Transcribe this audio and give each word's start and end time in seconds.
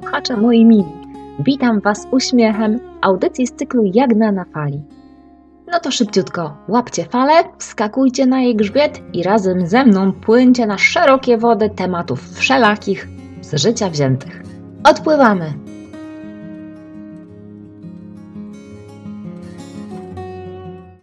słuchacze 0.00 0.36
moi 0.36 0.64
mili. 0.64 0.84
Witam 1.38 1.80
Was 1.80 2.06
uśmiechem 2.10 2.80
audycji 3.00 3.46
z 3.46 3.52
cyklu 3.52 3.82
Jagna 3.94 4.32
na 4.32 4.44
fali. 4.44 4.82
No 5.72 5.80
to 5.80 5.90
szybciutko, 5.90 6.56
łapcie 6.68 7.04
falę, 7.04 7.32
wskakujcie 7.58 8.26
na 8.26 8.40
jej 8.40 8.56
grzbiet 8.56 9.02
i 9.12 9.22
razem 9.22 9.66
ze 9.66 9.84
mną 9.84 10.12
płyńcie 10.12 10.66
na 10.66 10.78
szerokie 10.78 11.38
wody 11.38 11.70
tematów 11.70 12.38
wszelakich 12.38 13.08
z 13.40 13.62
życia 13.62 13.90
wziętych. 13.90 14.42
Odpływamy! 14.84 15.52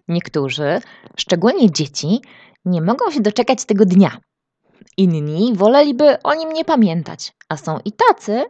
Niektórzy, 0.07 0.79
szczególnie 1.18 1.71
dzieci, 1.71 2.21
nie 2.66 2.82
mogą 2.82 3.11
się 3.11 3.20
doczekać 3.20 3.66
tego 3.66 3.86
dnia. 3.86 4.18
Inni 4.98 5.54
woleliby 5.56 6.21
o 6.23 6.34
nim 6.34 6.54
nie 6.54 6.65
pamiętać, 6.65 7.34
a 7.50 7.57
są 7.57 7.79
i 7.86 7.92
tacy, 7.92 8.43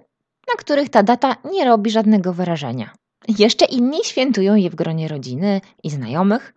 na 0.47 0.53
których 0.57 0.89
ta 0.89 1.03
data 1.03 1.35
nie 1.51 1.65
robi 1.65 1.91
żadnego 1.91 2.33
wrażenia. 2.33 2.93
Jeszcze 3.27 3.65
inni 3.65 3.97
świętują 4.03 4.55
je 4.55 4.69
w 4.69 4.75
gronie 4.75 5.07
rodziny 5.07 5.61
i 5.83 5.89
znajomych. 5.89 6.53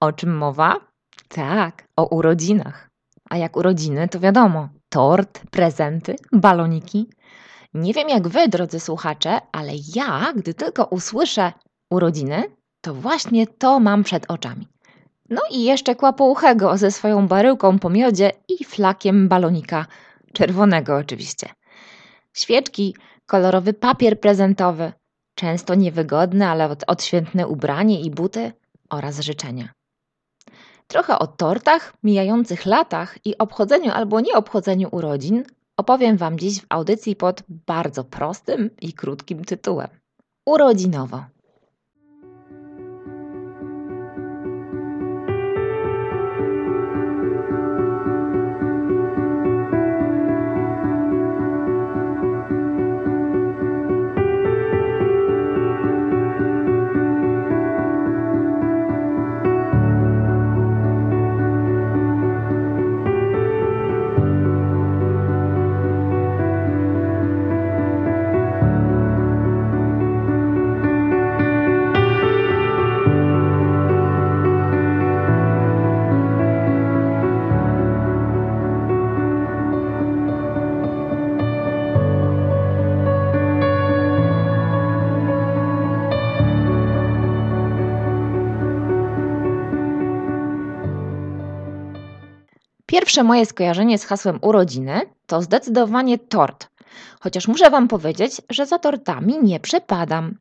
O 0.00 0.12
czym 0.12 0.36
mowa? 0.36 0.76
Tak, 1.28 1.88
o 1.96 2.06
urodzinach. 2.06 2.90
A 3.30 3.36
jak 3.36 3.56
urodziny, 3.56 4.08
to 4.08 4.20
wiadomo: 4.20 4.68
tort, 4.88 5.40
prezenty, 5.50 6.16
baloniki. 6.32 7.10
Nie 7.74 7.94
wiem 7.94 8.08
jak 8.08 8.28
wy, 8.28 8.48
drodzy 8.48 8.80
słuchacze, 8.80 9.40
ale 9.52 9.72
ja, 9.94 10.32
gdy 10.36 10.54
tylko 10.54 10.84
usłyszę 10.84 11.52
urodziny, 11.90 12.42
to 12.80 12.94
właśnie 12.94 13.46
to 13.46 13.80
mam 13.80 14.04
przed 14.04 14.30
oczami. 14.30 14.68
No 15.30 15.40
i 15.50 15.64
jeszcze 15.64 15.94
kłapouchego 15.94 16.76
ze 16.76 16.90
swoją 16.90 17.28
baryłką 17.28 17.78
po 17.78 17.90
miodzie 17.90 18.32
i 18.48 18.64
flakiem 18.64 19.28
balonika, 19.28 19.86
czerwonego 20.32 20.96
oczywiście. 20.96 21.48
Świeczki, 22.36 22.96
kolorowy 23.26 23.72
papier 23.72 24.20
prezentowy, 24.20 24.92
często 25.34 25.74
niewygodne, 25.74 26.48
ale 26.48 26.76
odświętne 26.86 27.48
ubranie 27.48 28.00
i 28.00 28.10
buty 28.10 28.52
oraz 28.90 29.20
życzenia. 29.20 29.68
Trochę 30.86 31.18
o 31.18 31.26
tortach, 31.26 31.94
mijających 32.02 32.66
latach 32.66 33.18
i 33.24 33.38
obchodzeniu 33.38 33.92
albo 33.92 34.20
nieobchodzeniu 34.20 34.88
urodzin 34.92 35.44
opowiem 35.76 36.16
Wam 36.16 36.38
dziś 36.38 36.60
w 36.60 36.66
audycji 36.68 37.16
pod 37.16 37.42
bardzo 37.48 38.04
prostym 38.04 38.70
i 38.80 38.92
krótkim 38.92 39.44
tytułem. 39.44 39.88
Urodzinowo. 40.46 41.24
Pierwsze 92.88 93.22
moje 93.22 93.46
skojarzenie 93.46 93.98
z 93.98 94.04
hasłem 94.04 94.38
urodziny 94.42 95.00
to 95.26 95.42
zdecydowanie 95.42 96.18
tort. 96.18 96.68
Chociaż 97.20 97.48
muszę 97.48 97.70
Wam 97.70 97.88
powiedzieć, 97.88 98.40
że 98.50 98.66
za 98.66 98.78
tortami 98.78 99.38
nie 99.42 99.60
przepadam. 99.60 100.38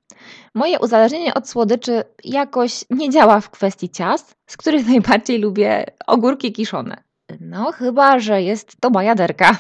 Moje 0.54 0.80
uzależnienie 0.80 1.34
od 1.34 1.50
słodyczy 1.50 2.04
jakoś 2.24 2.86
nie 2.90 3.10
działa 3.10 3.42
w 3.42 3.50
kwestii 3.50 3.90
ciast, 3.90 4.36
z 4.48 4.58
których 4.58 4.88
najbardziej 4.92 5.40
lubię 5.40 5.86
ogórki 6.08 6.54
kiszone. 6.54 7.04
No, 7.40 7.72
chyba, 7.72 8.20
że 8.20 8.42
jest 8.42 8.82
to 8.82 8.90
moja 8.90 9.16
derka. 9.16 9.58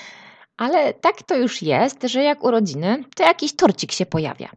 Ale 0.62 0.94
tak 0.94 1.22
to 1.22 1.36
już 1.36 1.62
jest, 1.62 2.02
że 2.02 2.22
jak 2.22 2.44
urodziny, 2.44 3.04
to 3.16 3.22
jakiś 3.22 3.56
torcik 3.56 3.92
się 3.92 4.06
pojawia. 4.06 4.48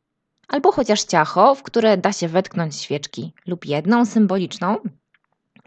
Albo 0.47 0.71
chociaż 0.71 1.03
ciacho, 1.03 1.55
w 1.55 1.63
które 1.63 1.97
da 1.97 2.13
się 2.13 2.27
wetknąć 2.27 2.75
świeczki, 2.75 3.33
lub 3.47 3.65
jedną 3.65 4.05
symboliczną, 4.05 4.77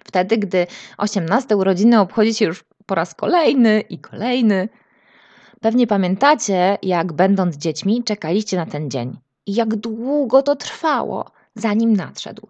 Wtedy, 0.07 0.39
gdy 0.39 0.67
18 0.99 1.57
urodziny 1.57 2.01
obchodzi 2.01 2.35
się 2.35 2.45
już 2.45 2.65
po 2.87 2.95
raz 2.95 3.15
kolejny 3.15 3.81
i 3.81 3.99
kolejny. 3.99 4.69
Pewnie 5.61 5.87
pamiętacie, 5.87 6.79
jak 6.83 7.13
będąc 7.13 7.57
dziećmi 7.57 8.05
czekaliście 8.05 8.57
na 8.57 8.67
ten 8.67 8.91
dzień 8.91 9.19
i 9.47 9.55
jak 9.55 9.77
długo 9.77 10.43
to 10.43 10.57
trwało, 10.57 11.31
zanim 11.55 11.97
nadszedł. 11.97 12.49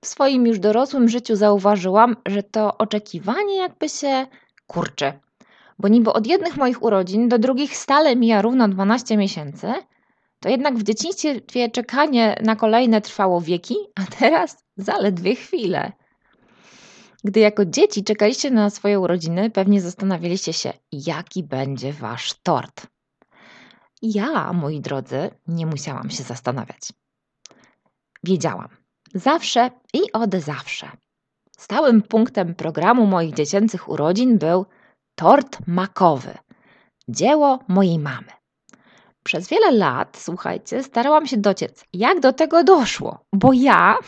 W 0.00 0.06
swoim 0.06 0.46
już 0.46 0.58
dorosłym 0.58 1.08
życiu 1.08 1.36
zauważyłam, 1.36 2.16
że 2.26 2.42
to 2.42 2.78
oczekiwanie 2.78 3.56
jakby 3.56 3.88
się 3.88 4.26
kurczy. 4.66 5.12
Bo 5.78 5.88
niby 5.88 6.12
od 6.12 6.26
jednych 6.26 6.56
moich 6.56 6.82
urodzin 6.82 7.28
do 7.28 7.38
drugich 7.38 7.76
stale 7.76 8.16
mija 8.16 8.42
równo 8.42 8.68
12 8.68 9.16
miesięcy, 9.16 9.72
to 10.40 10.48
jednak 10.48 10.76
w 10.76 10.82
dzieciństwie 10.82 11.70
czekanie 11.70 12.36
na 12.42 12.56
kolejne 12.56 13.00
trwało 13.00 13.40
wieki, 13.40 13.76
a 13.94 14.16
teraz 14.18 14.64
zaledwie 14.76 15.34
chwile. 15.34 15.92
Gdy 17.24 17.40
jako 17.40 17.64
dzieci 17.64 18.04
czekaliście 18.04 18.50
na 18.50 18.70
swoje 18.70 19.00
urodziny, 19.00 19.50
pewnie 19.50 19.80
zastanawialiście 19.80 20.52
się, 20.52 20.72
jaki 20.92 21.42
będzie 21.42 21.92
wasz 21.92 22.34
tort. 22.42 22.86
Ja, 24.02 24.52
moi 24.52 24.80
drodzy, 24.80 25.30
nie 25.46 25.66
musiałam 25.66 26.10
się 26.10 26.22
zastanawiać. 26.22 26.92
Wiedziałam. 28.24 28.68
Zawsze 29.14 29.70
i 29.94 30.12
od 30.12 30.34
zawsze. 30.34 30.90
Stałym 31.58 32.02
punktem 32.02 32.54
programu 32.54 33.06
moich 33.06 33.34
dziecięcych 33.34 33.88
urodzin 33.88 34.38
był 34.38 34.66
tort 35.14 35.58
makowy. 35.66 36.34
Dzieło 37.08 37.58
mojej 37.68 37.98
mamy. 37.98 38.32
Przez 39.22 39.48
wiele 39.48 39.70
lat, 39.72 40.16
słuchajcie, 40.20 40.82
starałam 40.82 41.26
się 41.26 41.36
dociec, 41.36 41.84
jak 41.92 42.20
do 42.20 42.32
tego 42.32 42.64
doszło, 42.64 43.24
bo 43.32 43.52
ja 43.52 43.98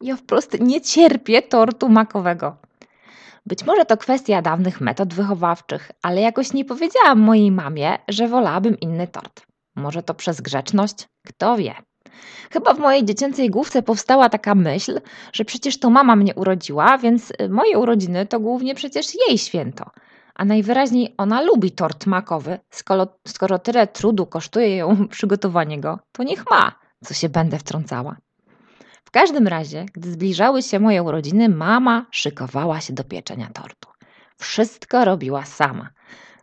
ja 0.00 0.16
wprost 0.16 0.60
nie 0.60 0.80
cierpię 0.80 1.42
tortu 1.42 1.88
makowego. 1.88 2.56
Być 3.46 3.64
może 3.64 3.84
to 3.84 3.96
kwestia 3.96 4.42
dawnych 4.42 4.80
metod 4.80 5.14
wychowawczych, 5.14 5.90
ale 6.02 6.20
jakoś 6.20 6.52
nie 6.52 6.64
powiedziałam 6.64 7.20
mojej 7.20 7.52
mamie, 7.52 7.98
że 8.08 8.28
wolałabym 8.28 8.80
inny 8.80 9.06
tort. 9.06 9.42
Może 9.76 10.02
to 10.02 10.14
przez 10.14 10.40
grzeczność? 10.40 11.08
Kto 11.26 11.56
wie. 11.56 11.74
Chyba 12.50 12.74
w 12.74 12.78
mojej 12.78 13.04
dziecięcej 13.04 13.50
główce 13.50 13.82
powstała 13.82 14.28
taka 14.28 14.54
myśl, 14.54 15.00
że 15.32 15.44
przecież 15.44 15.78
to 15.78 15.90
mama 15.90 16.16
mnie 16.16 16.34
urodziła, 16.34 16.98
więc 16.98 17.30
y, 17.30 17.48
moje 17.48 17.78
urodziny 17.78 18.26
to 18.26 18.40
głównie 18.40 18.74
przecież 18.74 19.06
jej 19.28 19.38
święto. 19.38 19.90
A 20.34 20.44
najwyraźniej 20.44 21.14
ona 21.16 21.42
lubi 21.42 21.70
tort 21.72 22.06
makowy, 22.06 22.58
skoro, 22.70 23.06
skoro 23.28 23.58
tyle 23.58 23.86
trudu 23.86 24.26
kosztuje 24.26 24.76
ją 24.76 24.96
przygotowanie 25.16 25.80
go, 25.80 25.98
to 26.12 26.22
niech 26.22 26.50
ma, 26.50 26.72
co 27.04 27.14
się 27.14 27.28
będę 27.28 27.58
wtrącała. 27.58 28.16
W 29.08 29.10
każdym 29.10 29.48
razie, 29.48 29.86
gdy 29.94 30.10
zbliżały 30.10 30.62
się 30.62 30.80
moje 30.80 31.02
urodziny, 31.02 31.48
mama 31.48 32.06
szykowała 32.10 32.80
się 32.80 32.92
do 32.92 33.04
pieczenia 33.04 33.50
tortu. 33.52 33.88
Wszystko 34.36 35.04
robiła 35.04 35.44
sama. 35.44 35.88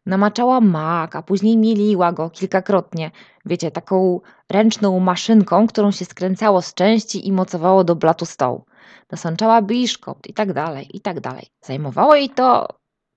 Namaczała 0.06 0.62
mak, 0.62 1.16
a 1.16 1.22
później 1.22 1.58
mieliła 1.58 2.12
go 2.12 2.30
kilkakrotnie. 2.30 3.12
Wiecie, 3.46 3.72
taką 3.72 4.22
ręczną 4.52 5.00
maszynką, 5.00 5.68
którą 5.68 5.92
się 5.92 6.06
skręcało 6.06 6.62
z 6.62 6.74
części 6.74 7.28
i 7.28 7.32
mocowało 7.32 7.84
do 7.84 7.96
blatu 7.96 8.26
stołu. 8.26 8.66
Nasączała 9.12 9.62
biszkopt 9.62 10.28
i 10.28 10.34
tak 10.34 10.54
dalej, 10.54 10.88
i 10.94 11.02
tak 11.02 11.20
dalej. 11.20 11.48
Zajmowało 11.66 12.16
jej 12.16 12.30
to 12.30 12.68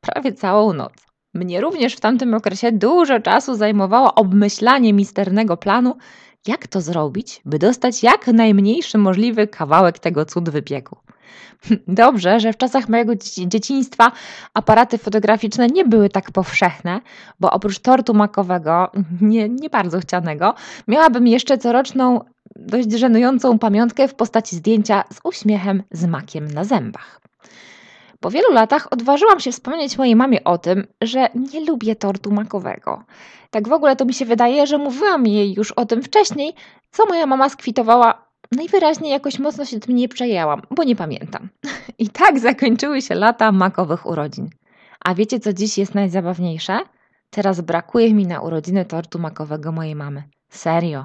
prawie 0.01 0.33
całą 0.33 0.73
noc. 0.73 0.93
Mnie 1.35 1.61
również 1.61 1.97
w 1.97 2.01
tamtym 2.01 2.35
okresie 2.35 2.73
dużo 2.73 3.21
czasu 3.21 3.55
zajmowało 3.55 4.15
obmyślanie 4.15 4.93
misternego 4.93 5.56
planu, 5.56 5.97
jak 6.49 6.67
to 6.67 6.81
zrobić, 6.81 7.41
by 7.45 7.59
dostać 7.59 8.03
jak 8.03 8.27
najmniejszy 8.27 8.99
możliwy 8.99 9.47
kawałek 9.47 9.99
tego 9.99 10.25
cud 10.25 10.50
wypieku. 10.50 10.97
Dobrze, 11.89 12.41
że 12.41 12.53
w 12.53 12.56
czasach 12.56 12.89
mojego 12.89 13.12
dzieciństwa 13.47 14.12
aparaty 14.55 14.99
fotograficzne 14.99 15.67
nie 15.67 15.85
były 15.85 16.09
tak 16.09 16.31
powszechne, 16.31 17.00
bo 17.41 17.50
oprócz 17.50 17.79
tortu 17.79 18.15
makowego, 18.15 18.91
nie, 19.21 19.49
nie 19.49 19.71
bardzo 19.71 20.00
chcianego, 20.00 20.55
miałabym 20.89 21.27
jeszcze 21.27 21.59
coroczną, 21.59 22.21
dość 22.56 22.93
żenującą 22.93 23.59
pamiątkę 23.59 24.09
w 24.09 24.15
postaci 24.15 24.56
zdjęcia 24.56 25.05
z 25.12 25.19
uśmiechem 25.25 25.83
z 25.91 26.06
makiem 26.06 26.49
na 26.49 26.65
zębach. 26.65 27.21
Po 28.20 28.31
wielu 28.31 28.53
latach 28.53 28.93
odważyłam 28.93 29.41
się 29.41 29.53
wspomnieć 29.53 29.99
mojej 29.99 30.17
mamie 30.17 30.44
o 30.44 30.59
tym, 30.59 30.87
że 31.03 31.29
nie 31.35 31.65
lubię 31.65 31.97
tortu 31.97 32.32
makowego. 32.32 33.05
Tak 33.50 33.69
w 33.69 33.73
ogóle 33.73 33.97
to 33.97 34.05
mi 34.05 34.15
się 34.15 34.25
wydaje, 34.25 34.67
że 34.67 34.79
mówiłam 34.79 35.26
jej 35.26 35.55
już 35.55 35.73
o 35.73 35.87
tym 35.87 36.03
wcześniej, 36.03 36.55
co 36.91 37.06
moja 37.06 37.26
mama 37.26 37.49
skwitowała. 37.49 38.29
Najwyraźniej 38.53 39.11
jakoś 39.11 39.38
mocno 39.38 39.65
się 39.65 39.81
tym 39.81 39.94
nie 39.94 40.09
przejęłam, 40.09 40.62
bo 40.70 40.85
nie 40.85 40.97
pamiętam. 40.97 41.49
I 41.99 42.09
tak 42.09 42.38
zakończyły 42.38 43.03
się 43.03 43.15
lata 43.15 43.53
makowych 43.53 44.06
urodzin. 44.06 44.50
A 45.05 45.15
wiecie, 45.15 45.41
co 45.41 45.53
dziś 45.53 45.79
jest 45.79 45.94
najzabawniejsze? 45.94 46.79
Teraz 47.31 47.61
brakuje 47.61 48.15
mi 48.15 48.26
na 48.26 48.41
urodziny 48.41 48.85
tortu 48.85 49.19
makowego 49.19 49.73
mojej 49.73 49.94
mamy. 49.94 50.23
Serio. 50.50 51.05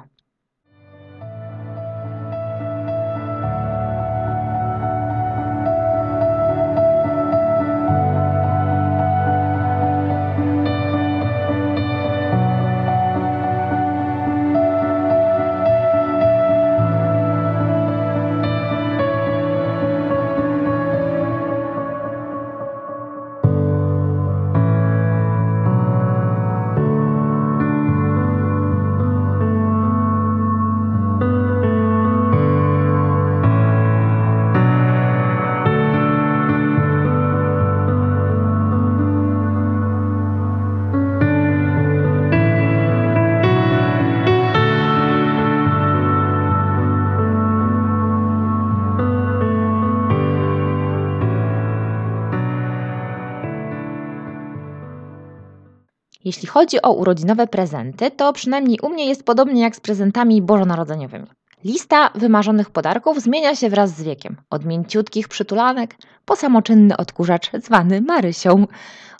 Jeśli 56.34 56.48
chodzi 56.48 56.82
o 56.82 56.92
urodzinowe 56.92 57.46
prezenty, 57.46 58.10
to 58.10 58.32
przynajmniej 58.32 58.78
u 58.82 58.88
mnie 58.88 59.06
jest 59.06 59.24
podobnie 59.24 59.62
jak 59.62 59.76
z 59.76 59.80
prezentami 59.80 60.42
bożonarodzeniowymi. 60.42 61.26
Lista 61.64 62.10
wymarzonych 62.14 62.70
podarków 62.70 63.20
zmienia 63.20 63.56
się 63.56 63.70
wraz 63.70 63.90
z 63.90 64.02
wiekiem. 64.02 64.36
Od 64.50 64.64
mięciutkich 64.64 65.28
przytulanek 65.28 65.96
po 66.24 66.36
samoczynny 66.36 66.96
odkurzacz 66.96 67.50
zwany 67.62 68.00
Marysią. 68.00 68.66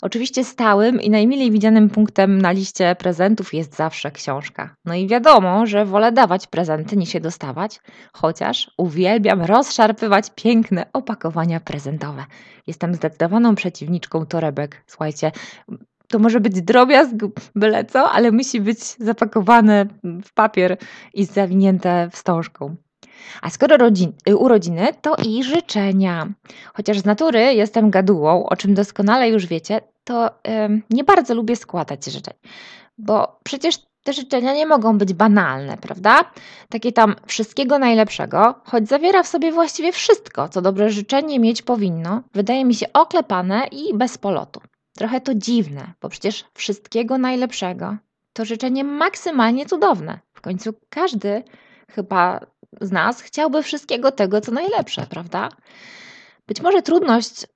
Oczywiście 0.01 0.43
stałym 0.43 1.01
i 1.01 1.09
najmilej 1.09 1.51
widzianym 1.51 1.89
punktem 1.89 2.41
na 2.41 2.51
liście 2.51 2.95
prezentów 2.95 3.53
jest 3.53 3.75
zawsze 3.75 4.11
książka. 4.11 4.75
No 4.85 4.93
i 4.93 5.07
wiadomo, 5.07 5.65
że 5.65 5.85
wolę 5.85 6.11
dawać 6.11 6.47
prezenty 6.47 6.97
niż 6.97 7.13
je 7.13 7.21
dostawać, 7.21 7.79
chociaż 8.13 8.71
uwielbiam 8.77 9.41
rozszarpywać 9.41 10.25
piękne 10.35 10.85
opakowania 10.93 11.59
prezentowe. 11.59 12.25
Jestem 12.67 12.95
zdecydowaną 12.95 13.55
przeciwniczką 13.55 14.25
torebek. 14.25 14.83
Słuchajcie, 14.87 15.31
to 16.07 16.19
może 16.19 16.39
być 16.39 16.61
drobiazg, 16.61 17.15
byle 17.55 17.85
co, 17.85 18.11
ale 18.11 18.31
musi 18.31 18.61
być 18.61 18.79
zapakowane 18.79 19.85
w 20.23 20.33
papier 20.33 20.77
i 21.13 21.25
zawinięte 21.25 22.09
wstążką. 22.11 22.75
A 23.41 23.49
skoro 23.49 23.87
y, 24.29 24.35
urodziny, 24.37 24.87
to 25.01 25.15
i 25.25 25.43
życzenia. 25.43 26.27
Chociaż 26.73 26.99
z 26.99 27.05
natury 27.05 27.39
jestem 27.39 27.89
gadułą, 27.89 28.45
o 28.45 28.55
czym 28.55 28.73
doskonale 28.73 29.29
już 29.29 29.45
wiecie, 29.45 29.81
to 30.03 30.29
yy, 30.47 30.81
nie 30.89 31.03
bardzo 31.03 31.35
lubię 31.35 31.55
składać 31.55 32.05
życzeń. 32.05 32.33
Bo 32.97 33.39
przecież 33.43 33.77
te 34.03 34.13
życzenia 34.13 34.53
nie 34.53 34.65
mogą 34.65 34.97
być 34.97 35.13
banalne, 35.13 35.77
prawda? 35.77 36.19
Takie 36.69 36.91
tam 36.91 37.15
wszystkiego 37.25 37.79
najlepszego, 37.79 38.55
choć 38.63 38.87
zawiera 38.87 39.23
w 39.23 39.27
sobie 39.27 39.51
właściwie 39.51 39.91
wszystko, 39.91 40.49
co 40.49 40.61
dobre 40.61 40.89
życzenie 40.89 41.39
mieć 41.39 41.61
powinno, 41.61 42.21
wydaje 42.33 42.65
mi 42.65 42.75
się 42.75 42.93
oklepane 42.93 43.67
i 43.71 43.93
bez 43.93 44.17
polotu. 44.17 44.61
Trochę 44.97 45.21
to 45.21 45.35
dziwne, 45.35 45.93
bo 46.01 46.09
przecież 46.09 46.45
wszystkiego 46.53 47.17
najlepszego 47.17 47.97
to 48.33 48.45
życzenie 48.45 48.83
maksymalnie 48.83 49.65
cudowne. 49.65 50.19
W 50.33 50.41
końcu 50.41 50.73
każdy 50.89 51.43
chyba 51.91 52.45
z 52.81 52.91
nas 52.91 53.21
chciałby 53.21 53.63
wszystkiego 53.63 54.11
tego, 54.11 54.41
co 54.41 54.51
najlepsze, 54.51 55.07
prawda? 55.09 55.49
Być 56.47 56.61
może 56.61 56.81
trudność, 56.81 57.47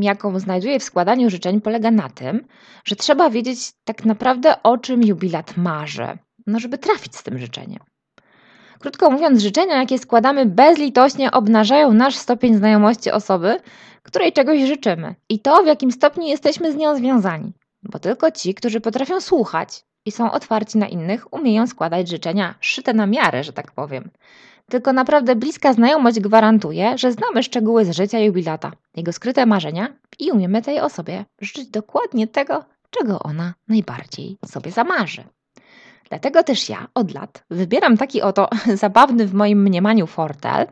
jaką 0.00 0.38
znajduję 0.38 0.78
w 0.80 0.84
składaniu 0.84 1.30
życzeń, 1.30 1.60
polega 1.60 1.90
na 1.90 2.08
tym, 2.08 2.46
że 2.84 2.96
trzeba 2.96 3.30
wiedzieć 3.30 3.72
tak 3.84 4.04
naprawdę, 4.04 4.62
o 4.62 4.78
czym 4.78 5.02
jubilat 5.02 5.56
marzy, 5.56 6.18
no 6.46 6.60
żeby 6.60 6.78
trafić 6.78 7.16
z 7.16 7.22
tym 7.22 7.38
życzeniem. 7.38 7.80
Krótko 8.84 9.10
mówiąc, 9.10 9.42
życzenia, 9.42 9.76
jakie 9.76 9.98
składamy 9.98 10.46
bezlitośnie, 10.46 11.30
obnażają 11.30 11.92
nasz 11.92 12.16
stopień 12.16 12.54
znajomości 12.54 13.10
osoby, 13.10 13.56
której 14.02 14.32
czegoś 14.32 14.62
życzymy 14.62 15.14
i 15.28 15.40
to, 15.40 15.62
w 15.62 15.66
jakim 15.66 15.92
stopniu 15.92 16.26
jesteśmy 16.26 16.72
z 16.72 16.76
nią 16.76 16.96
związani. 16.96 17.52
Bo 17.82 17.98
tylko 17.98 18.30
ci, 18.30 18.54
którzy 18.54 18.80
potrafią 18.80 19.20
słuchać 19.20 19.84
i 20.04 20.12
są 20.12 20.32
otwarci 20.32 20.78
na 20.78 20.88
innych, 20.88 21.32
umieją 21.32 21.66
składać 21.66 22.08
życzenia 22.08 22.54
szyte 22.60 22.92
na 22.92 23.06
miarę, 23.06 23.44
że 23.44 23.52
tak 23.52 23.72
powiem. 23.72 24.10
Tylko 24.70 24.92
naprawdę 24.92 25.36
bliska 25.36 25.72
znajomość 25.72 26.20
gwarantuje, 26.20 26.98
że 26.98 27.12
znamy 27.12 27.42
szczegóły 27.42 27.84
z 27.84 27.90
życia 27.90 28.18
jubilata, 28.18 28.72
jego 28.96 29.12
skryte 29.12 29.46
marzenia 29.46 29.88
i 30.18 30.30
umiemy 30.30 30.62
tej 30.62 30.80
osobie 30.80 31.24
życzyć 31.40 31.68
dokładnie 31.68 32.26
tego, 32.26 32.64
czego 32.90 33.18
ona 33.18 33.54
najbardziej 33.68 34.38
sobie 34.46 34.70
zamarzy. 34.70 35.24
Dlatego 36.08 36.42
też 36.42 36.68
ja 36.68 36.88
od 36.94 37.14
lat 37.14 37.44
wybieram 37.50 37.96
taki 37.96 38.22
oto 38.22 38.48
zabawny 38.84 39.26
w 39.26 39.34
moim 39.34 39.62
mniemaniu 39.62 40.06
fortel 40.06 40.66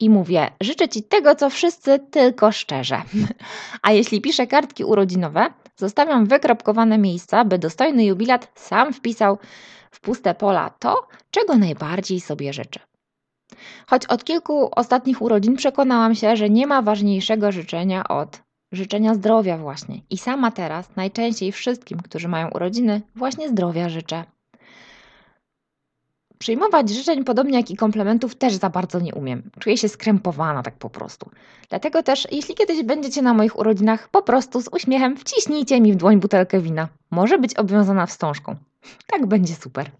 i 0.00 0.10
mówię: 0.10 0.50
życzę 0.60 0.88
Ci 0.88 1.02
tego, 1.02 1.34
co 1.34 1.50
wszyscy, 1.50 1.98
tylko 1.98 2.52
szczerze. 2.52 3.02
A 3.82 3.92
jeśli 3.92 4.20
piszę 4.20 4.46
kartki 4.46 4.84
urodzinowe, 4.84 5.46
zostawiam 5.76 6.26
wykropkowane 6.26 6.98
miejsca, 6.98 7.44
by 7.44 7.58
dostojny 7.58 8.04
jubilat 8.04 8.52
sam 8.54 8.92
wpisał 8.92 9.38
w 9.90 10.00
puste 10.00 10.34
pola 10.34 10.70
to, 10.70 11.08
czego 11.30 11.56
najbardziej 11.56 12.20
sobie 12.20 12.52
życzę. 12.52 12.80
Choć 13.86 14.06
od 14.06 14.24
kilku 14.24 14.68
ostatnich 14.76 15.22
urodzin 15.22 15.56
przekonałam 15.56 16.14
się, 16.14 16.36
że 16.36 16.50
nie 16.50 16.66
ma 16.66 16.82
ważniejszego 16.82 17.52
życzenia 17.52 18.08
od 18.08 18.42
życzenia 18.72 19.14
zdrowia 19.14 19.58
właśnie. 19.58 20.00
I 20.10 20.18
sama 20.18 20.50
teraz 20.50 20.96
najczęściej 20.96 21.52
wszystkim, 21.52 22.00
którzy 22.00 22.28
mają 22.28 22.48
urodziny, 22.50 23.02
właśnie 23.14 23.48
zdrowia 23.48 23.88
życzę. 23.88 24.24
Przyjmować 26.42 26.90
życzeń 26.90 27.24
podobnie 27.24 27.56
jak 27.58 27.70
i 27.70 27.76
komplementów 27.76 28.34
też 28.34 28.54
za 28.54 28.70
bardzo 28.70 29.00
nie 29.00 29.14
umiem. 29.14 29.50
Czuję 29.58 29.78
się 29.78 29.88
skrępowana 29.88 30.62
tak 30.62 30.74
po 30.74 30.90
prostu. 30.90 31.30
Dlatego 31.68 32.02
też, 32.02 32.28
jeśli 32.32 32.54
kiedyś 32.54 32.82
będziecie 32.82 33.22
na 33.22 33.34
moich 33.34 33.58
urodzinach, 33.58 34.08
po 34.08 34.22
prostu 34.22 34.60
z 34.60 34.68
uśmiechem 34.68 35.16
wciśnijcie 35.16 35.80
mi 35.80 35.92
w 35.92 35.96
dłoń 35.96 36.20
butelkę 36.20 36.60
wina. 36.60 36.88
Może 37.10 37.38
być 37.38 37.54
obwiązana 37.54 38.06
wstążką. 38.06 38.56
Tak 39.06 39.26
będzie 39.26 39.54
super. 39.54 39.90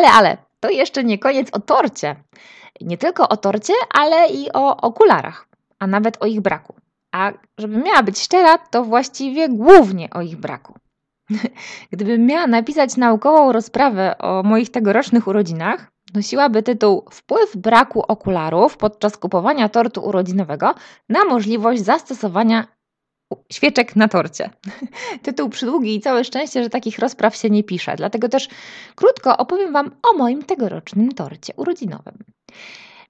Ale, 0.00 0.12
ale, 0.12 0.36
to 0.60 0.70
jeszcze 0.70 1.04
nie 1.04 1.18
koniec 1.18 1.48
o 1.52 1.60
torcie. 1.60 2.16
Nie 2.80 2.98
tylko 2.98 3.28
o 3.28 3.36
torcie, 3.36 3.72
ale 3.94 4.28
i 4.28 4.52
o 4.52 4.76
okularach. 4.76 5.46
a 5.78 5.86
nawet 5.86 6.22
o 6.22 6.26
ich 6.26 6.40
braku. 6.40 6.74
A 7.12 7.32
żeby 7.58 7.76
miała 7.76 8.02
być 8.02 8.18
szczera, 8.18 8.58
to 8.58 8.84
właściwie 8.84 9.48
głównie 9.48 10.10
o 10.10 10.20
ich 10.22 10.36
braku. 10.36 10.74
Gdybym 11.92 12.26
miała 12.26 12.46
napisać 12.46 12.96
naukową 12.96 13.52
rozprawę 13.52 14.18
o 14.18 14.42
moich 14.42 14.70
tegorocznych 14.70 15.26
urodzinach, 15.26 15.90
nosiłaby 16.14 16.62
tytuł 16.62 17.04
Wpływ 17.10 17.56
braku 17.56 18.02
okularów 18.08 18.76
podczas 18.76 19.16
kupowania 19.16 19.68
tortu 19.68 20.00
urodzinowego 20.04 20.74
na 21.08 21.24
możliwość 21.24 21.84
zastosowania 21.84 22.66
świeczek 23.52 23.96
na 23.96 24.08
torcie. 24.08 24.50
Tytuł 25.22 25.48
przydługi 25.48 25.94
i 25.94 26.00
całe 26.00 26.24
szczęście, 26.24 26.62
że 26.62 26.70
takich 26.70 26.98
rozpraw 26.98 27.36
się 27.36 27.50
nie 27.50 27.64
pisze. 27.64 27.96
Dlatego 27.96 28.28
też 28.28 28.48
krótko 28.94 29.36
opowiem 29.36 29.72
Wam 29.72 29.90
o 30.02 30.16
moim 30.16 30.42
tegorocznym 30.42 31.12
torcie 31.12 31.52
urodzinowym. 31.56 32.18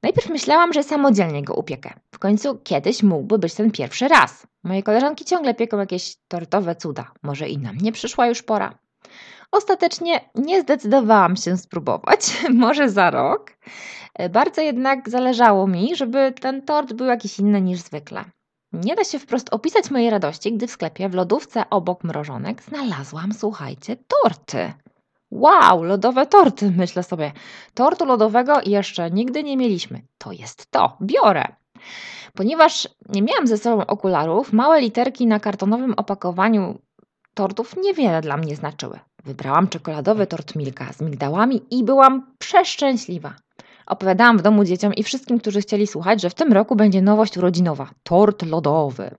Najpierw 0.02 0.28
myślałam, 0.28 0.72
że 0.72 0.82
samodzielnie 0.82 1.42
go 1.42 1.54
upiekę. 1.54 1.92
W 2.14 2.18
końcu 2.18 2.58
kiedyś 2.64 3.02
mógłby 3.02 3.38
być 3.38 3.54
ten 3.54 3.70
pierwszy 3.70 4.08
raz. 4.08 4.46
Moje 4.64 4.82
koleżanki 4.82 5.24
ciągle 5.24 5.54
pieką 5.54 5.78
jakieś 5.78 6.16
tortowe 6.28 6.76
cuda. 6.76 7.12
Może 7.22 7.48
i 7.48 7.58
na 7.58 7.72
mnie 7.72 7.92
przyszła 7.92 8.26
już 8.26 8.42
pora. 8.42 8.78
Ostatecznie 9.52 10.30
nie 10.34 10.60
zdecydowałam 10.60 11.36
się 11.36 11.56
spróbować, 11.56 12.20
może 12.54 12.90
za 12.90 13.10
rok. 13.10 13.50
Bardzo 14.30 14.60
jednak 14.60 15.08
zależało 15.08 15.66
mi, 15.66 15.96
żeby 15.96 16.34
ten 16.40 16.62
tort 16.62 16.92
był 16.92 17.06
jakiś 17.06 17.38
inny 17.38 17.60
niż 17.60 17.80
zwykle. 17.80 18.24
Nie 18.72 18.96
da 18.96 19.04
się 19.04 19.18
wprost 19.18 19.54
opisać 19.54 19.90
mojej 19.90 20.10
radości, 20.10 20.52
gdy 20.52 20.66
w 20.66 20.70
sklepie 20.70 21.08
w 21.08 21.14
lodówce 21.14 21.70
obok 21.70 22.04
mrożonek 22.04 22.62
znalazłam, 22.62 23.32
słuchajcie, 23.32 23.96
torty. 23.96 24.72
Wow, 25.30 25.82
lodowe 25.82 26.26
torty, 26.26 26.70
myślę 26.76 27.02
sobie. 27.02 27.32
Tortu 27.74 28.04
lodowego 28.04 28.60
jeszcze 28.66 29.10
nigdy 29.10 29.42
nie 29.42 29.56
mieliśmy. 29.56 30.02
To 30.18 30.32
jest 30.32 30.70
to, 30.70 30.96
biorę. 31.02 31.44
Ponieważ 32.34 32.88
nie 33.08 33.22
miałam 33.22 33.46
ze 33.46 33.58
sobą 33.58 33.86
okularów, 33.86 34.52
małe 34.52 34.80
literki 34.80 35.26
na 35.26 35.40
kartonowym 35.40 35.94
opakowaniu 35.94 36.78
tortów 37.34 37.76
niewiele 37.76 38.20
dla 38.20 38.36
mnie 38.36 38.56
znaczyły. 38.56 38.98
Wybrałam 39.24 39.68
czekoladowy 39.68 40.26
tort 40.26 40.56
Milka 40.56 40.92
z 40.92 41.00
migdałami 41.00 41.62
i 41.70 41.84
byłam 41.84 42.34
przeszczęśliwa. 42.38 43.34
Opowiadałam 43.90 44.38
w 44.38 44.42
domu 44.42 44.64
dzieciom 44.64 44.94
i 44.94 45.02
wszystkim, 45.02 45.38
którzy 45.38 45.60
chcieli 45.60 45.86
słuchać, 45.86 46.22
że 46.22 46.30
w 46.30 46.34
tym 46.34 46.52
roku 46.52 46.76
będzie 46.76 47.02
nowość 47.02 47.36
urodzinowa 47.36 47.90
tort 48.02 48.42
lodowy. 48.42 49.14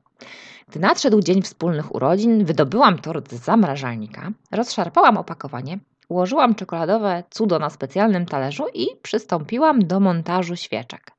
Gdy 0.69 0.79
nadszedł 0.79 1.21
dzień 1.21 1.41
wspólnych 1.41 1.95
urodzin, 1.95 2.45
wydobyłam 2.45 2.99
tort 2.99 3.31
z 3.31 3.43
zamrażalnika, 3.43 4.31
rozszarpałam 4.51 5.17
opakowanie, 5.17 5.79
ułożyłam 6.09 6.55
czekoladowe 6.55 7.23
cudo 7.29 7.59
na 7.59 7.69
specjalnym 7.69 8.25
talerzu 8.25 8.63
i 8.73 8.87
przystąpiłam 9.01 9.87
do 9.87 9.99
montażu 9.99 10.55
świeczek. 10.55 11.11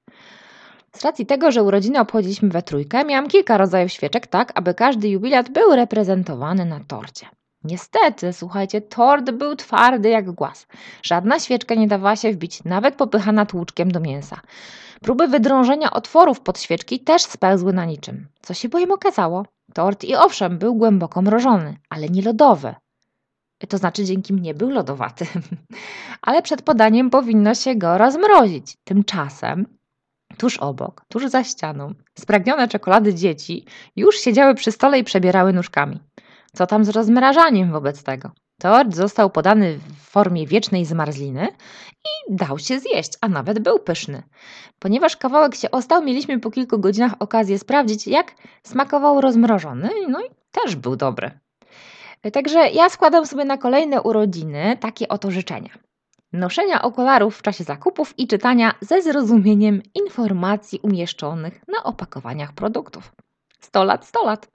Z 0.93 1.05
racji 1.05 1.27
tego, 1.27 1.51
że 1.51 1.63
urodziny 1.63 2.01
obchodziliśmy 2.01 2.49
we 2.49 2.63
trójkę, 2.63 3.05
miałam 3.05 3.29
kilka 3.29 3.59
rodzajów 3.59 3.93
świeczek, 3.93 4.27
tak 4.27 4.53
aby 4.55 4.75
każdy 4.75 5.09
jubilat 5.09 5.51
był 5.51 5.77
reprezentowany 5.77 6.65
na 6.65 6.81
torcie. 6.81 7.27
Niestety, 7.65 8.33
słuchajcie, 8.33 8.81
tort 8.81 9.31
był 9.31 9.57
twardy 9.57 10.09
jak 10.09 10.31
głaz. 10.31 10.67
Żadna 11.03 11.39
świeczka 11.39 11.75
nie 11.75 11.89
dawała 11.89 12.17
się 12.17 12.33
wbić, 12.33 12.65
nawet 12.65 12.95
popychana 12.95 13.47
tłuczkiem 13.47 13.91
do 13.91 14.01
mięsa. 14.01 14.41
Próby 15.01 15.29
wydrążenia 15.29 15.91
otworów 15.91 16.41
pod 16.41 16.61
świeczki 16.61 17.01
też 17.01 17.23
spełzły 17.23 17.73
na 17.73 17.85
niczym. 17.85 18.29
Co 18.43 18.55
się 18.55 18.69
bowiem 18.69 18.93
okazało? 18.93 19.47
Tort 19.75 20.05
i 20.05 20.15
owszem 20.15 20.59
był 20.59 20.75
głęboko 20.75 21.23
mrożony, 21.23 21.77
ale 21.91 22.09
nie 22.09 22.23
lodowy. 22.23 22.75
To 23.69 23.79
znaczy 23.79 24.05
dzięki 24.05 24.33
mnie 24.33 24.55
był 24.55 24.71
lodowaty. 24.71 25.27
ale 26.27 26.43
przed 26.43 26.63
podaniem 26.63 27.11
powinno 27.11 27.55
się 27.55 27.77
go 27.77 27.99
rozmrozić. 27.99 28.77
Tymczasem 28.85 29.67
tuż 30.37 30.57
obok, 30.57 31.05
tuż 31.09 31.27
za 31.27 31.45
ścianą, 31.45 31.95
spragnione 32.19 32.69
czekolady 32.69 33.15
dzieci 33.15 33.65
już 33.97 34.17
siedziały 34.17 34.55
przy 34.55 34.73
stole 34.73 34.99
i 34.99 35.05
przebierały 35.05 35.53
nóżkami. 35.53 36.01
Co 36.57 36.67
tam 36.67 36.85
z 36.85 36.89
rozmrażaniem 36.89 37.73
wobec 37.73 38.03
tego? 38.03 38.31
Tort 38.61 38.95
został 38.95 39.31
podany 39.31 39.79
w 39.79 40.11
formie 40.11 40.47
wiecznej 40.47 40.85
zmarzliny 40.85 41.49
i 42.05 42.35
dał 42.35 42.59
się 42.59 42.81
zjeść, 42.81 43.13
a 43.21 43.29
nawet 43.29 43.59
był 43.59 43.79
pyszny. 43.79 44.23
Ponieważ 44.79 45.17
kawałek 45.17 45.55
się 45.55 45.71
ostał, 45.71 46.03
mieliśmy 46.03 46.41
po 46.41 46.51
kilku 46.51 46.79
godzinach 46.79 47.13
okazję 47.19 47.59
sprawdzić, 47.59 48.07
jak 48.07 48.35
smakował 48.67 49.21
rozmrożony, 49.21 49.91
no 50.09 50.21
i 50.21 50.31
też 50.51 50.77
był 50.77 50.97
dobry. 50.97 51.31
Także 52.33 52.71
ja 52.71 52.89
składam 52.89 53.27
sobie 53.27 53.45
na 53.45 53.59
kolejne 53.59 54.03
urodziny 54.03 54.79
takie 54.81 55.09
oto 55.09 55.31
życzenia. 55.31 55.71
Noszenia 56.33 56.83
okularów 56.83 57.37
w 57.37 57.43
czasie 57.43 57.65
zakupów 57.65 58.19
i 58.19 58.27
czytania 58.27 58.75
ze 58.81 59.03
zrozumieniem 59.03 59.83
informacji 59.95 60.81
umieszczonych 60.83 61.61
na 61.69 61.85
opakowaniach 61.85 62.53
produktów. 62.53 63.13
100 63.61 63.85
lat, 63.85 64.07
100 64.07 64.25
lat. 64.25 64.49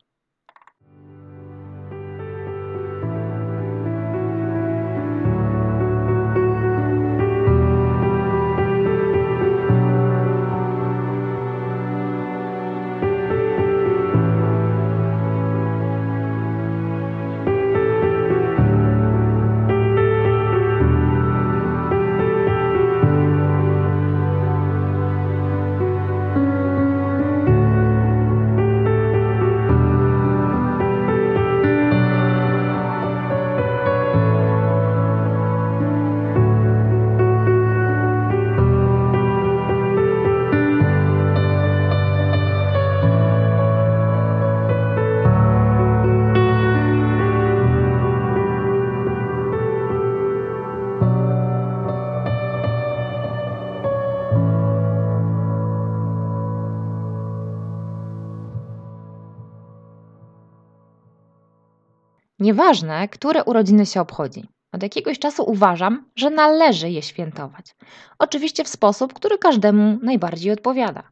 Nieważne, 62.40 63.08
które 63.08 63.44
urodziny 63.44 63.86
się 63.86 64.02
obchodzi. 64.02 64.48
Od 64.72 64.84
jakiegoś 64.84 65.20
czasu 65.20 65.44
uważam, 65.44 66.10
że 66.16 66.30
należy 66.30 66.90
je 66.90 67.02
świętować. 67.02 67.76
Oczywiście 68.20 68.64
w 68.64 68.68
sposób, 68.68 69.14
który 69.14 69.38
każdemu 69.38 70.00
najbardziej 70.02 70.52
odpowiada. 70.52 71.04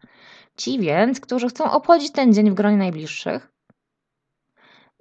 Ci 0.57 0.79
więc, 0.79 1.19
którzy 1.19 1.47
chcą 1.47 1.71
obchodzić 1.71 2.11
ten 2.11 2.33
dzień 2.33 2.51
w 2.51 2.53
gronie 2.53 2.77
najbliższych, 2.77 3.51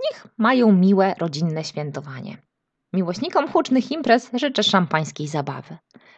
niech 0.04 0.26
mają 0.38 0.72
miłe 0.72 1.14
rodzinne 1.18 1.64
świętowanie. 1.64 2.38
Miłośnikom 2.92 3.48
hucznych 3.48 3.92
imprez 3.92 4.30
życzę 4.32 4.62
szampańskiej 4.62 5.28
zabawy. 5.28 5.76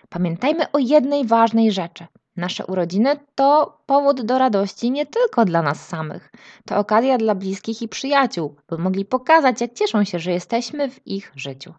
Pamiętajmy 0.08 0.72
o 0.72 0.78
jednej 0.78 1.24
ważnej 1.24 1.72
rzeczy. 1.72 2.06
Nasze 2.36 2.66
urodziny 2.66 3.16
to 3.34 3.78
powód 3.86 4.22
do 4.22 4.38
radości 4.38 4.90
nie 4.90 5.06
tylko 5.06 5.44
dla 5.44 5.62
nas 5.62 5.88
samych. 5.88 6.32
To 6.64 6.78
okazja 6.78 7.18
dla 7.18 7.34
bliskich 7.34 7.82
i 7.82 7.88
przyjaciół, 7.88 8.56
by 8.68 8.78
mogli 8.78 9.04
pokazać, 9.04 9.60
jak 9.60 9.72
cieszą 9.72 10.04
się, 10.04 10.18
że 10.18 10.30
jesteśmy 10.30 10.90
w 10.90 11.06
ich 11.06 11.32
życiu. 11.36 11.74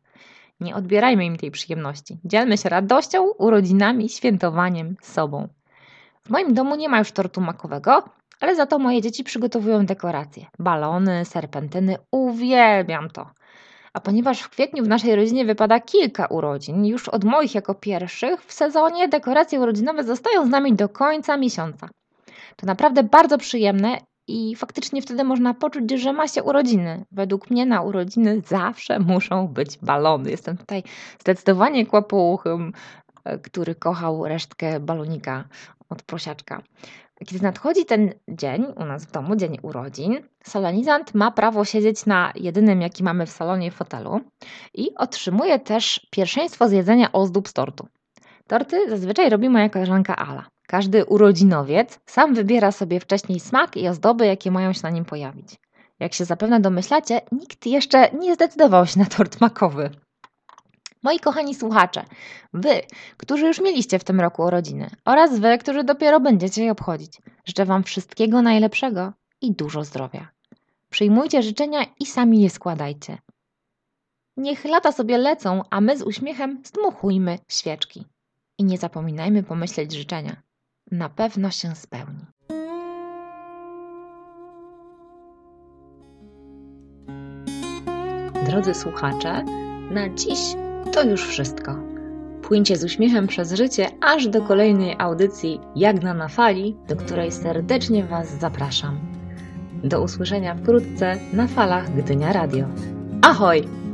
Nie 0.59 0.75
odbierajmy 0.75 1.25
im 1.25 1.37
tej 1.37 1.51
przyjemności. 1.51 2.17
Dzielmy 2.25 2.57
się 2.57 2.69
radością, 2.69 3.23
urodzinami, 3.27 4.09
świętowaniem 4.09 4.95
sobą. 5.01 5.47
W 6.25 6.29
moim 6.29 6.53
domu 6.53 6.75
nie 6.75 6.89
ma 6.89 6.99
już 6.99 7.11
tortu 7.11 7.41
makowego, 7.41 8.03
ale 8.39 8.55
za 8.55 8.65
to 8.65 8.79
moje 8.79 9.01
dzieci 9.01 9.23
przygotowują 9.23 9.85
dekoracje. 9.85 10.45
Balony, 10.59 11.25
serpentyny, 11.25 11.97
uwielbiam 12.11 13.09
to. 13.09 13.29
A 13.97 13.99
ponieważ 13.99 14.39
w 14.41 14.49
kwietniu 14.49 14.83
w 14.83 14.87
naszej 14.87 15.15
rodzinie 15.15 15.45
wypada 15.45 15.79
kilka 15.79 16.25
urodzin, 16.25 16.85
już 16.85 17.09
od 17.09 17.23
moich 17.23 17.55
jako 17.55 17.75
pierwszych, 17.75 18.43
w 18.43 18.53
sezonie 18.53 19.07
dekoracje 19.07 19.59
urodzinowe 19.59 20.03
zostają 20.03 20.45
z 20.45 20.49
nami 20.49 20.73
do 20.73 20.89
końca 20.89 21.37
miesiąca. 21.37 21.89
To 22.55 22.65
naprawdę 22.65 23.03
bardzo 23.03 23.37
przyjemne 23.37 23.97
i 24.27 24.55
faktycznie 24.55 25.01
wtedy 25.01 25.23
można 25.23 25.53
poczuć, 25.53 25.91
że 25.91 26.13
ma 26.13 26.27
się 26.27 26.43
urodziny. 26.43 27.05
Według 27.11 27.49
mnie 27.49 27.65
na 27.65 27.81
urodziny 27.81 28.41
zawsze 28.47 28.99
muszą 28.99 29.47
być 29.47 29.77
balony. 29.77 30.31
Jestem 30.31 30.57
tutaj 30.57 30.83
zdecydowanie 31.19 31.85
kłopouchym, 31.85 32.73
e, 33.23 33.37
który 33.37 33.75
kochał 33.75 34.27
resztkę 34.27 34.79
balonika 34.79 35.43
od 35.89 36.03
prosiaczka. 36.03 36.61
Kiedy 37.25 37.43
nadchodzi 37.43 37.85
ten 37.85 38.13
dzień 38.27 38.65
u 38.75 38.85
nas 38.85 39.05
w 39.05 39.11
domu, 39.11 39.35
dzień 39.35 39.57
urodzin, 39.61 40.17
solenizant 40.43 41.15
ma 41.15 41.31
prawo 41.31 41.65
siedzieć 41.65 42.05
na 42.05 42.31
jedynym, 42.35 42.81
jaki 42.81 43.03
mamy 43.03 43.25
w 43.25 43.29
salonie 43.29 43.71
fotelu 43.71 44.21
i 44.73 44.95
otrzymuje 44.95 45.59
też 45.59 46.07
pierwszeństwo 46.11 46.69
zjedzenia 46.69 47.11
ozdób 47.11 47.47
z 47.47 47.53
tortu. 47.53 47.87
Torty 48.47 48.89
zazwyczaj 48.89 49.29
robi 49.29 49.49
moja 49.49 49.69
koleżanka 49.69 50.15
Ala. 50.15 50.45
Każdy 50.67 51.05
urodzinowiec 51.05 51.99
sam 52.05 52.33
wybiera 52.33 52.71
sobie 52.71 52.99
wcześniej 52.99 53.39
smak 53.39 53.77
i 53.77 53.87
ozdoby, 53.87 54.25
jakie 54.25 54.51
mają 54.51 54.73
się 54.73 54.79
na 54.83 54.89
nim 54.89 55.05
pojawić. 55.05 55.55
Jak 55.99 56.13
się 56.13 56.25
zapewne 56.25 56.59
domyślacie, 56.59 57.21
nikt 57.31 57.65
jeszcze 57.65 58.11
nie 58.11 58.35
zdecydował 58.35 58.85
się 58.85 58.99
na 58.99 59.05
tort 59.05 59.41
makowy. 59.41 59.89
Moi 61.03 61.19
kochani 61.19 61.55
słuchacze, 61.55 62.03
wy, 62.53 62.81
którzy 63.17 63.47
już 63.47 63.61
mieliście 63.61 63.99
w 63.99 64.03
tym 64.03 64.21
roku 64.21 64.43
urodziny 64.43 64.89
oraz 65.05 65.39
wy, 65.39 65.57
którzy 65.57 65.83
dopiero 65.83 66.19
będziecie 66.19 66.63
je 66.63 66.71
obchodzić, 66.71 67.21
życzę 67.45 67.65
wam 67.65 67.83
wszystkiego 67.83 68.41
najlepszego 68.41 69.13
i 69.41 69.51
dużo 69.51 69.83
zdrowia. 69.83 70.27
Przyjmujcie 70.89 71.43
życzenia 71.43 71.85
i 71.99 72.05
sami 72.05 72.41
je 72.41 72.49
składajcie. 72.49 73.17
Niech 74.37 74.65
lata 74.65 74.91
sobie 74.91 75.17
lecą, 75.17 75.61
a 75.69 75.81
my 75.81 75.97
z 75.97 76.03
uśmiechem 76.03 76.61
zdmuchujmy 76.65 77.39
świeczki. 77.47 78.05
I 78.57 78.63
nie 78.63 78.77
zapominajmy 78.77 79.43
pomyśleć 79.43 79.93
życzenia. 79.93 80.35
Na 80.91 81.09
pewno 81.09 81.51
się 81.51 81.75
spełni. 81.75 82.25
Drodzy 88.45 88.73
słuchacze, 88.73 89.43
na 89.91 90.09
dziś 90.09 90.66
to 90.87 91.03
już 91.03 91.27
wszystko. 91.27 91.75
Płyńcie 92.41 92.77
z 92.77 92.83
uśmiechem 92.83 93.27
przez 93.27 93.53
życie 93.53 93.87
aż 94.01 94.27
do 94.27 94.41
kolejnej 94.41 94.95
audycji 94.99 95.59
Jagna 95.75 96.13
na 96.13 96.27
fali, 96.27 96.75
do 96.87 96.95
której 96.95 97.31
serdecznie 97.31 98.03
Was 98.03 98.39
zapraszam. 98.39 98.99
Do 99.83 100.01
usłyszenia 100.01 100.55
wkrótce 100.55 101.17
na 101.33 101.47
falach 101.47 101.95
Gdynia 101.95 102.33
Radio. 102.33 102.65
Ahoj! 103.21 103.86